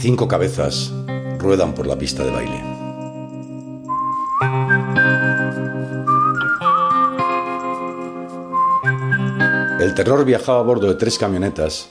[0.00, 0.94] Cinco cabezas
[1.38, 2.64] ruedan por la pista de baile.
[9.78, 11.90] El terror viajaba a bordo de tres camionetas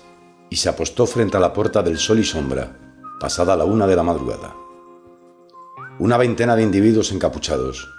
[0.49, 2.79] y se apostó frente a la puerta del Sol y Sombra,
[3.19, 4.55] pasada la una de la madrugada.
[5.99, 7.93] Una veintena de individuos encapuchados,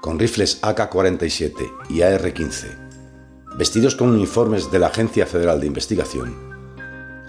[0.00, 6.51] con rifles AK-47 y AR-15, vestidos con uniformes de la Agencia Federal de Investigación,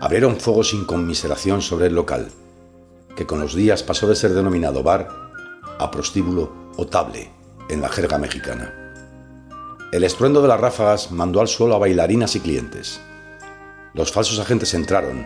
[0.04, 2.28] abrieron fuego sin conmiseración sobre el local,
[3.16, 5.08] que con los días pasó de ser denominado bar
[5.80, 7.32] a prostíbulo o table
[7.70, 8.74] en la jerga mexicana.
[9.94, 13.00] El estruendo de las ráfagas mandó al suelo a bailarinas y clientes.
[13.94, 15.26] Los falsos agentes entraron.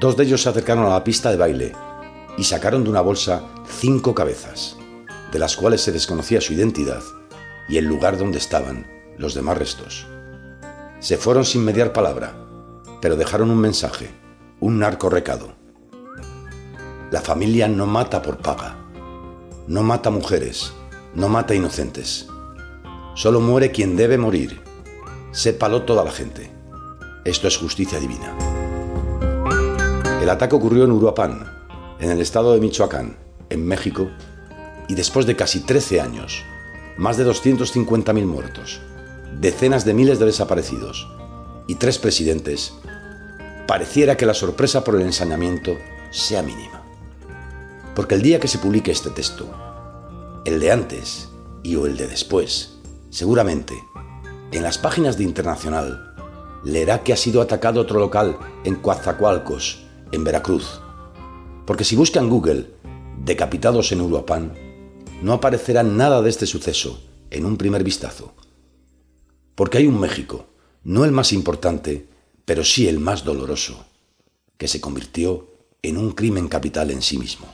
[0.00, 1.72] Dos de ellos se acercaron a la pista de baile
[2.38, 4.74] y sacaron de una bolsa cinco cabezas,
[5.30, 7.02] de las cuales se desconocía su identidad
[7.68, 8.86] y el lugar donde estaban
[9.18, 10.06] los demás restos.
[11.00, 12.42] Se fueron sin mediar palabra,
[13.02, 14.10] pero dejaron un mensaje,
[14.60, 15.52] un narco recado.
[17.10, 18.78] La familia no mata por paga,
[19.66, 20.72] no mata mujeres,
[21.12, 22.28] no mata inocentes.
[23.14, 24.62] Solo muere quien debe morir.
[25.32, 26.50] Sépalo toda la gente.
[27.24, 28.36] Esto es justicia divina.
[30.22, 31.44] El ataque ocurrió en Uruapan,
[31.98, 33.16] en el estado de Michoacán,
[33.50, 34.08] en México,
[34.88, 36.44] y después de casi 13 años,
[36.96, 38.80] más de 250.000 muertos,
[39.40, 41.08] decenas de miles de desaparecidos
[41.66, 42.74] y tres presidentes,
[43.72, 45.78] pareciera que la sorpresa por el ensañamiento
[46.10, 46.82] sea mínima.
[47.96, 49.50] Porque el día que se publique este texto,
[50.44, 51.30] el de antes
[51.62, 52.74] y o el de después,
[53.08, 53.82] seguramente,
[54.50, 56.14] en las páginas de Internacional,
[56.62, 60.82] leerá que ha sido atacado otro local en Coatzacoalcos, en Veracruz.
[61.64, 62.74] Porque si buscan Google
[63.24, 64.52] decapitados en Uruapan,
[65.22, 68.34] no aparecerá nada de este suceso en un primer vistazo.
[69.54, 70.44] Porque hay un México,
[70.84, 72.11] no el más importante,
[72.52, 73.82] pero sí el más doloroso,
[74.58, 75.48] que se convirtió
[75.80, 77.46] en un crimen capital en sí mismo.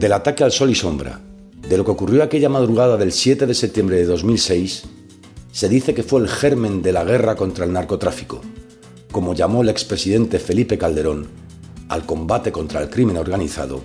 [0.00, 1.20] Del ataque al sol y sombra,
[1.68, 4.82] de lo que ocurrió aquella madrugada del 7 de septiembre de 2006,
[5.52, 8.40] se dice que fue el germen de la guerra contra el narcotráfico,
[9.12, 11.28] como llamó el expresidente Felipe Calderón
[11.88, 13.84] al combate contra el crimen organizado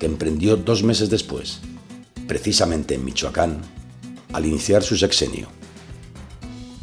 [0.00, 1.60] que emprendió dos meses después,
[2.26, 3.60] precisamente en Michoacán,
[4.32, 5.48] al iniciar su sexenio.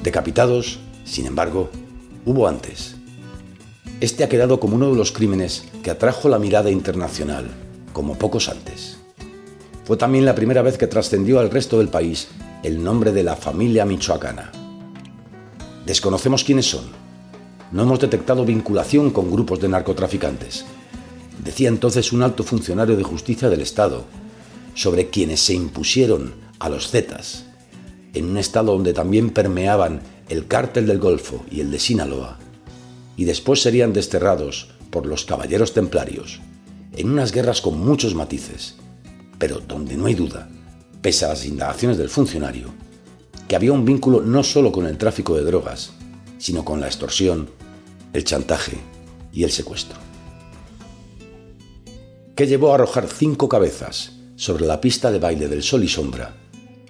[0.02, 1.70] Decapitados, sin embargo,
[2.26, 2.96] hubo antes.
[4.02, 7.50] Este ha quedado como uno de los crímenes que atrajo la mirada internacional
[7.92, 8.98] como pocos antes.
[9.84, 12.30] Fue también la primera vez que trascendió al resto del país
[12.64, 14.52] el nombre de la familia michoacana.
[15.86, 16.86] Desconocemos quiénes son.
[17.72, 20.66] No hemos detectado vinculación con grupos de narcotraficantes.
[21.44, 24.06] Decía entonces un alto funcionario de justicia del Estado
[24.76, 27.46] sobre quienes se impusieron a los Zetas,
[28.14, 32.38] en un estado donde también permeaban el cártel del Golfo y el de Sinaloa,
[33.16, 36.40] y después serían desterrados por los caballeros templarios,
[36.96, 38.76] en unas guerras con muchos matices,
[39.38, 40.50] pero donde no hay duda,
[41.02, 42.68] pese a las indagaciones del funcionario,
[43.48, 45.92] que había un vínculo no solo con el tráfico de drogas,
[46.38, 47.50] sino con la extorsión,
[48.14, 48.78] el chantaje
[49.32, 49.98] y el secuestro.
[52.36, 56.36] ¿Qué llevó a arrojar cinco cabezas sobre la pista de baile del sol y sombra?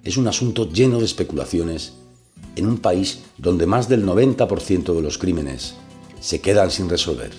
[0.03, 1.93] Es un asunto lleno de especulaciones
[2.55, 5.75] en un país donde más del 90% de los crímenes
[6.19, 7.31] se quedan sin resolver.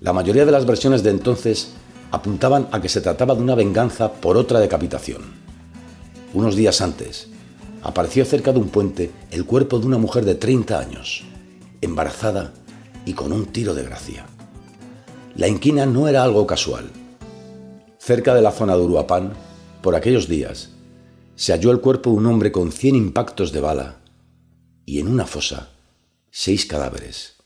[0.00, 1.72] La mayoría de las versiones de entonces
[2.10, 5.22] apuntaban a que se trataba de una venganza por otra decapitación.
[6.32, 7.28] Unos días antes,
[7.82, 11.24] apareció cerca de un puente el cuerpo de una mujer de 30 años,
[11.80, 12.52] embarazada
[13.04, 14.26] y con un tiro de gracia.
[15.36, 16.90] La inquina no era algo casual.
[17.98, 19.32] Cerca de la zona de Uruapán,
[19.82, 20.70] por aquellos días,
[21.40, 23.96] se halló el cuerpo de un hombre con 100 impactos de bala
[24.84, 25.70] y en una fosa,
[26.30, 27.36] seis cadáveres,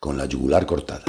[0.00, 1.04] con la yugular cortada.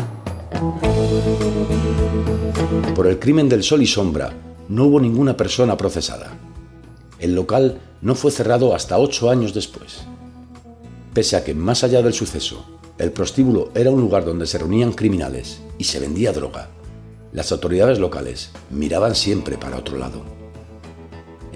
[2.95, 4.31] Por el crimen del sol y sombra,
[4.69, 6.37] no hubo ninguna persona procesada.
[7.17, 10.01] El local no fue cerrado hasta ocho años después.
[11.15, 12.63] Pese a que, más allá del suceso,
[12.99, 16.69] el prostíbulo era un lugar donde se reunían criminales y se vendía droga,
[17.33, 20.44] las autoridades locales miraban siempre para otro lado.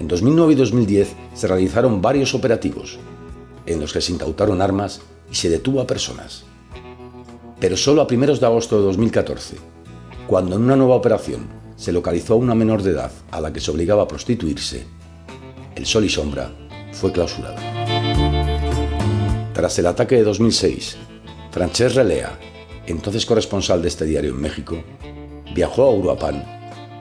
[0.00, 2.98] En 2009 y 2010 se realizaron varios operativos,
[3.66, 5.00] en los que se incautaron armas
[5.30, 6.44] y se detuvo a personas
[7.60, 9.56] pero solo a primeros de agosto de 2014,
[10.26, 13.60] cuando en una nueva operación se localizó a una menor de edad a la que
[13.60, 14.84] se obligaba a prostituirse,
[15.76, 16.50] el Sol y Sombra
[16.92, 17.56] fue clausurado.
[19.52, 20.96] Tras el ataque de 2006,
[21.50, 22.38] Francesc Relea,
[22.86, 24.82] entonces corresponsal de este diario en México,
[25.54, 26.42] viajó a Uruapan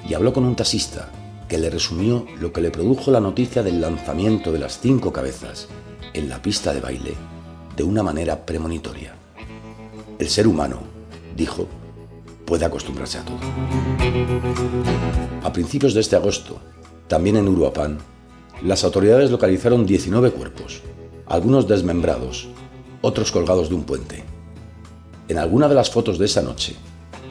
[0.07, 1.10] y habló con un taxista
[1.50, 5.68] que le resumió lo que le produjo la noticia del lanzamiento de las cinco cabezas
[6.13, 7.16] en la pista de baile
[7.75, 9.16] de una manera premonitoria.
[10.19, 10.78] El ser humano,
[11.36, 11.68] dijo,
[12.46, 13.40] puede acostumbrarse a todo.
[15.44, 16.60] A principios de este agosto,
[17.07, 17.98] también en Uruapan,
[18.62, 20.81] las autoridades localizaron 19 cuerpos,
[21.25, 22.48] algunos desmembrados,
[23.02, 24.24] otros colgados de un puente.
[25.28, 26.75] En alguna de las fotos de esa noche,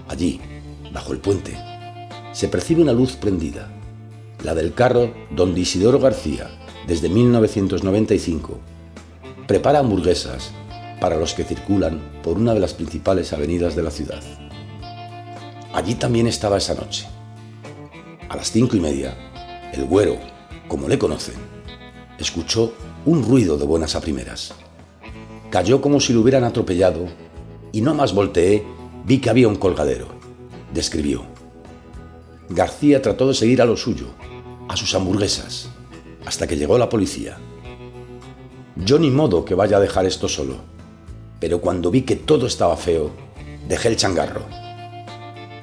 [0.08, 0.40] allí,
[0.92, 1.56] bajo el puente,
[2.32, 3.77] se percibe una luz prendida,
[4.42, 6.50] la del carro donde Isidoro García,
[6.86, 8.58] desde 1995,
[9.46, 10.52] prepara hamburguesas
[11.00, 14.22] para los que circulan por una de las principales avenidas de la ciudad.
[15.72, 17.06] Allí también estaba esa noche.
[18.28, 19.14] A las cinco y media,
[19.72, 20.18] el güero,
[20.66, 21.34] como le conocen,
[22.18, 22.72] escuchó
[23.06, 24.54] un ruido de buenas a primeras.
[25.50, 27.06] Cayó como si lo hubieran atropellado
[27.72, 28.64] y no más volteé,
[29.04, 30.08] vi que había un colgadero.
[30.74, 31.37] Describió.
[32.50, 34.06] García trató de seguir a lo suyo,
[34.68, 35.68] a sus hamburguesas,
[36.24, 37.36] hasta que llegó la policía.
[38.76, 40.56] Yo ni modo que vaya a dejar esto solo,
[41.40, 43.10] pero cuando vi que todo estaba feo,
[43.68, 44.46] dejé el changarro.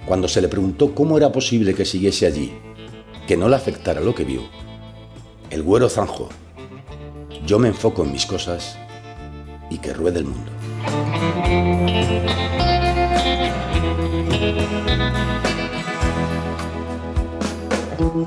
[0.06, 2.54] Cuando se le preguntó cómo era posible que siguiese allí,
[3.28, 4.42] que no le afectara lo que vio,
[5.50, 6.30] el güero zanjó.
[7.48, 8.78] Yo me enfoco en mis cosas
[9.72, 10.52] y que ruede el mundo.
[17.98, 18.26] Thank